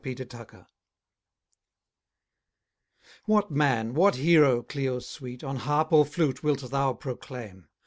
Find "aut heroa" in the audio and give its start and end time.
0.33-0.67